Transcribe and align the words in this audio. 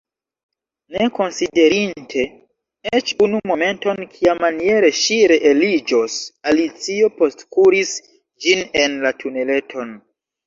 Ne 0.93 1.07
konsiderinte 1.17 2.23
eĉ 2.99 3.11
unu 3.25 3.41
momenton, 3.51 3.99
kiamaniere 4.15 4.89
ŝi 5.01 5.17
reeliĝos, 5.31 6.15
Alicio 6.53 7.11
postkuris 7.19 7.93
ĝin 8.47 8.65
en 8.85 8.97
la 9.05 9.13
tuneleton. 9.23 9.93